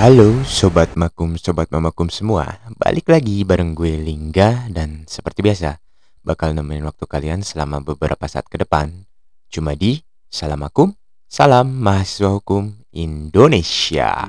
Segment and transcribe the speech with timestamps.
[0.00, 2.56] Halo Sobat Makum, Sobat Mamakum semua.
[2.80, 5.76] Balik lagi bareng gue Lingga Dan seperti biasa
[6.24, 9.04] Bakal nemenin waktu kalian selama beberapa saat ke depan.
[9.52, 10.00] Cuma di
[10.32, 10.96] Salam Makum,
[11.28, 14.24] Salam Mahasiswa Hukum Indonesia.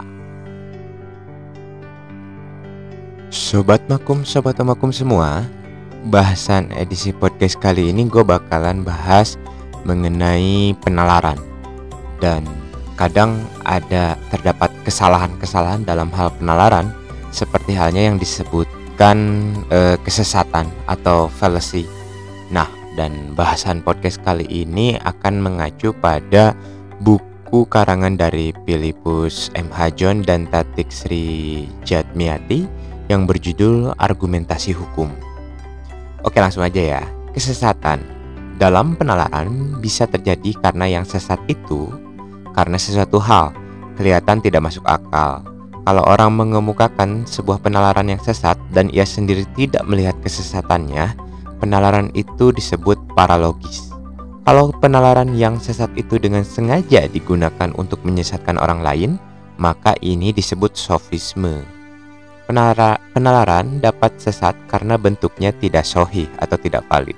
[3.31, 5.47] Sobat Makum, Sobat Makum semua
[6.11, 9.39] Bahasan edisi podcast kali ini gue bakalan bahas
[9.87, 11.39] mengenai penalaran.
[12.19, 12.60] Dan
[13.01, 16.93] kadang ada terdapat kesalahan-kesalahan dalam hal penalaran
[17.33, 19.17] seperti halnya yang disebutkan
[19.73, 21.89] e, kesesatan atau fallacy.
[22.53, 26.53] Nah, dan bahasan podcast kali ini akan mengacu pada
[27.01, 29.73] buku karangan dari Philippus M.
[29.73, 32.69] Hajon dan Tatik Sri Jatmiati
[33.09, 35.09] yang berjudul Argumentasi Hukum.
[36.21, 37.01] Oke, langsung aja ya.
[37.33, 38.05] Kesesatan
[38.61, 41.89] dalam penalaran bisa terjadi karena yang sesat itu
[42.55, 43.55] karena sesuatu hal
[43.95, 45.45] kelihatan tidak masuk akal.
[45.81, 51.17] Kalau orang mengemukakan sebuah penalaran yang sesat dan ia sendiri tidak melihat kesesatannya,
[51.57, 53.89] penalaran itu disebut paralogis.
[54.45, 59.11] Kalau penalaran yang sesat itu dengan sengaja digunakan untuk menyesatkan orang lain,
[59.57, 61.65] maka ini disebut sofisme.
[62.45, 67.17] Penalara, penalaran dapat sesat karena bentuknya tidak sohih atau tidak valid.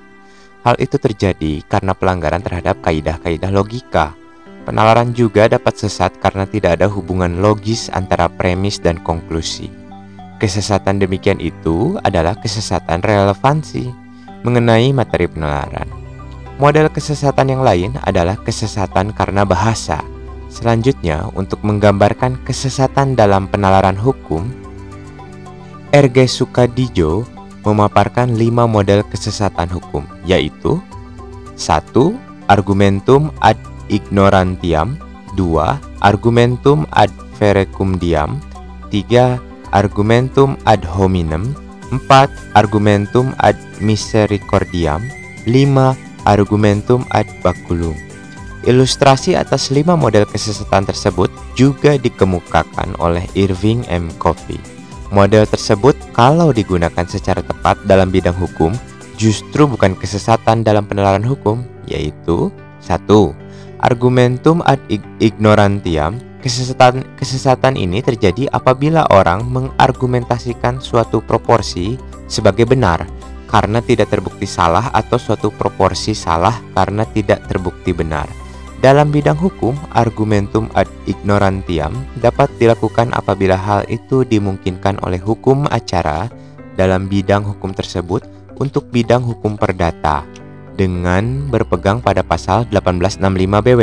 [0.63, 4.15] Hal itu terjadi karena pelanggaran terhadap kaidah-kaidah logika
[4.63, 9.67] Penalaran juga dapat sesat karena tidak ada hubungan logis antara premis dan konklusi.
[10.39, 13.91] Kesesatan demikian itu adalah kesesatan relevansi
[14.47, 15.87] mengenai materi penalaran.
[16.63, 19.99] Model kesesatan yang lain adalah kesesatan karena bahasa.
[20.47, 24.47] Selanjutnya, untuk menggambarkan kesesatan dalam penalaran hukum,
[25.89, 27.25] Erge Sukadijo
[27.65, 30.77] memaparkan lima model kesesatan hukum, yaitu
[31.57, 31.89] 1.
[32.51, 33.57] Argumentum ad
[33.89, 34.95] ignorantiam
[35.35, 36.03] 2.
[36.03, 38.37] Argumentum ad verecundiam
[38.91, 39.39] 3.
[39.73, 41.55] Argumentum ad hominem
[41.89, 42.29] 4.
[42.53, 45.01] Argumentum ad misericordiam
[45.49, 45.97] 5.
[46.23, 47.97] Argumentum ad baculum
[48.63, 54.07] Ilustrasi atas lima model kesesatan tersebut juga dikemukakan oleh Irving M.
[54.23, 54.55] Covey.
[55.11, 58.71] Model tersebut kalau digunakan secara tepat dalam bidang hukum
[59.19, 62.49] justru bukan kesesatan dalam penalaran hukum, yaitu
[62.87, 63.03] 1
[63.83, 64.79] argumentum ad
[65.19, 71.99] ignorantiam, kesesatan kesesatan ini terjadi apabila orang mengargumentasikan suatu proporsi
[72.31, 73.03] sebagai benar
[73.51, 78.25] karena tidak terbukti salah atau suatu proporsi salah karena tidak terbukti benar.
[78.83, 86.27] Dalam bidang hukum, argumentum ad ignorantiam dapat dilakukan apabila hal itu dimungkinkan oleh hukum acara
[86.75, 88.27] dalam bidang hukum tersebut
[88.59, 90.25] untuk bidang hukum perdata
[90.73, 93.19] dengan berpegang pada pasal 1865
[93.63, 93.81] BW.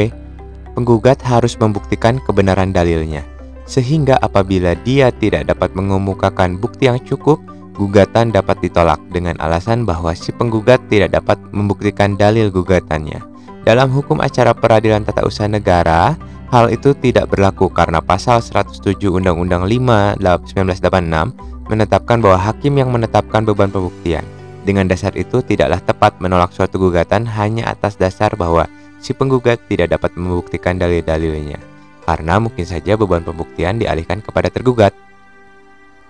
[0.71, 3.27] Penggugat harus membuktikan kebenaran dalilnya,
[3.67, 7.43] sehingga apabila dia tidak dapat mengemukakan bukti yang cukup,
[7.75, 13.19] gugatan dapat ditolak dengan alasan bahwa si penggugat tidak dapat membuktikan dalil gugatannya.
[13.67, 16.15] Dalam hukum acara peradilan tata usaha negara,
[16.55, 23.47] hal itu tidak berlaku karena pasal 107 Undang-Undang 5 1986 menetapkan bahwa hakim yang menetapkan
[23.47, 24.27] beban pembuktian
[24.61, 28.69] dengan dasar itu, tidaklah tepat menolak suatu gugatan hanya atas dasar bahwa
[29.01, 31.57] si penggugat tidak dapat membuktikan dalil-dalilnya,
[32.05, 34.93] karena mungkin saja beban pembuktian dialihkan kepada tergugat.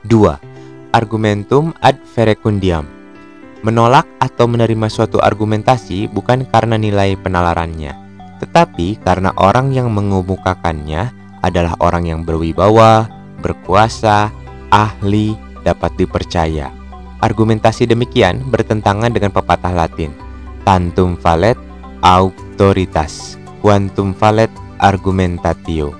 [0.06, 0.90] 2.
[0.90, 2.82] Argumentum ad verecundiam
[3.60, 7.92] Menolak atau menerima suatu argumentasi bukan karena nilai penalarannya,
[8.40, 11.12] tetapi karena orang yang mengemukakannya
[11.44, 13.06] adalah orang yang berwibawa,
[13.44, 14.32] berkuasa,
[14.72, 16.79] ahli, dapat dipercaya.
[17.20, 20.12] Argumentasi demikian bertentangan dengan pepatah Latin.
[20.64, 21.56] Tantum valet
[22.00, 24.48] autoritas Quantum valet
[24.80, 25.92] argumentatio.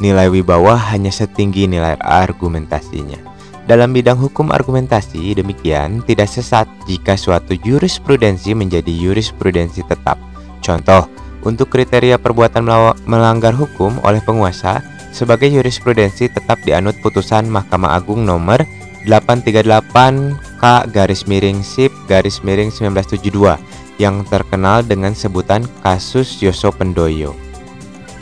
[0.00, 3.20] Nilai wibawa hanya setinggi nilai argumentasinya.
[3.68, 10.16] Dalam bidang hukum argumentasi demikian tidak sesat jika suatu jurisprudensi menjadi jurisprudensi tetap.
[10.64, 11.06] Contoh,
[11.44, 12.64] untuk kriteria perbuatan
[13.04, 14.80] melanggar hukum oleh penguasa
[15.12, 18.64] sebagai jurisprudensi tetap dianut putusan Mahkamah Agung nomor
[19.04, 20.64] 838 K
[20.94, 23.58] garis miring SIP garis miring 1972
[23.98, 27.34] yang terkenal dengan sebutan kasus Yoso Pendoyo.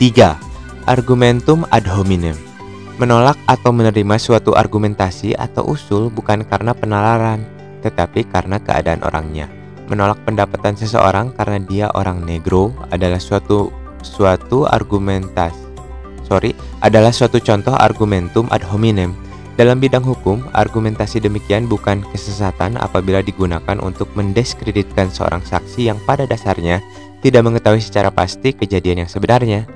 [0.01, 0.89] 3.
[0.89, 2.35] Argumentum ad hominem
[2.97, 7.41] Menolak atau menerima suatu argumentasi atau usul bukan karena penalaran,
[7.81, 9.49] tetapi karena keadaan orangnya.
[9.89, 15.71] Menolak pendapatan seseorang karena dia orang negro adalah suatu suatu argumentasi
[16.25, 19.11] sorry adalah suatu contoh argumentum ad hominem
[19.59, 26.23] dalam bidang hukum, argumentasi demikian bukan kesesatan apabila digunakan untuk mendiskreditkan seorang saksi yang pada
[26.23, 26.79] dasarnya
[27.19, 29.67] tidak mengetahui secara pasti kejadian yang sebenarnya.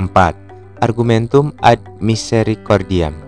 [0.00, 0.80] 4.
[0.80, 3.26] Argumentum ad misericordiam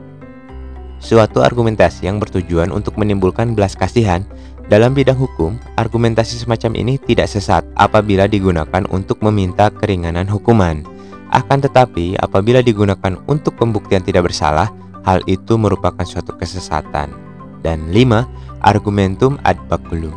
[0.99, 4.27] suatu argumentasi yang bertujuan untuk menimbulkan belas kasihan
[4.69, 10.85] dalam bidang hukum, argumentasi semacam ini tidak sesat apabila digunakan untuk meminta keringanan hukuman.
[11.33, 14.69] Akan tetapi, apabila digunakan untuk pembuktian tidak bersalah,
[15.07, 17.11] hal itu merupakan suatu kesesatan.
[17.61, 18.27] Dan lima,
[18.63, 20.15] argumentum ad baculum.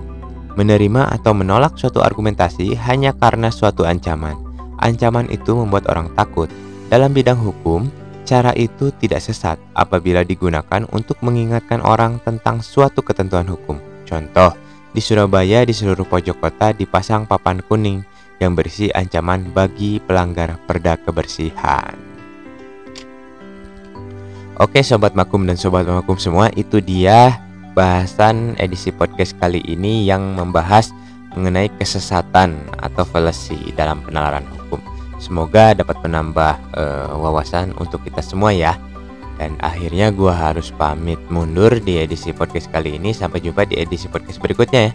[0.56, 4.36] Menerima atau menolak suatu argumentasi hanya karena suatu ancaman.
[4.82, 6.52] Ancaman itu membuat orang takut.
[6.92, 7.88] Dalam bidang hukum,
[8.28, 13.80] cara itu tidak sesat apabila digunakan untuk mengingatkan orang tentang suatu ketentuan hukum.
[14.04, 14.52] Contoh,
[14.92, 18.04] di Surabaya di seluruh pojok kota dipasang papan kuning
[18.44, 22.11] yang berisi ancaman bagi pelanggar perda kebersihan.
[24.60, 27.40] Oke sobat makum dan sobat makum semua, itu dia
[27.72, 30.92] bahasan edisi podcast kali ini yang membahas
[31.40, 34.84] mengenai kesesatan atau fallacy dalam penalaran hukum.
[35.22, 38.76] Semoga dapat menambah uh, wawasan untuk kita semua ya.
[39.40, 43.16] Dan akhirnya gue harus pamit mundur di edisi podcast kali ini.
[43.16, 44.94] Sampai jumpa di edisi podcast berikutnya ya.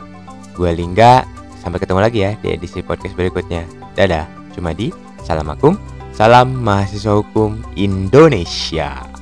[0.54, 1.24] Gue Lingga,
[1.64, 3.64] sampai ketemu lagi ya di edisi podcast berikutnya.
[3.96, 5.74] Dadah, cuma di Assalamualaikum,
[6.14, 9.15] salam mahasiswa hukum Indonesia.